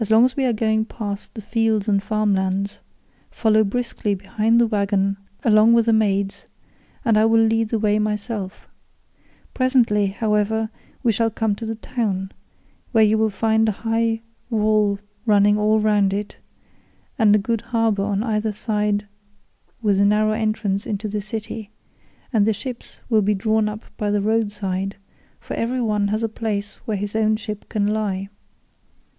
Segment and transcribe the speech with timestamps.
[0.00, 2.80] As long as we are going past the fields and farm lands,
[3.30, 6.46] follow briskly behind the waggon along with the maids
[7.04, 8.70] and I will lead the way myself.
[9.52, 10.70] Presently, however,
[11.02, 12.32] we shall come to the town,
[12.92, 16.38] where you will find a high wall running all round it,
[17.18, 19.08] and a good harbour on either side
[19.82, 21.70] with a narrow entrance into the city,
[22.32, 24.96] and the ships will be drawn up by the road side,
[25.38, 28.30] for every one has a place where his own ship can lie.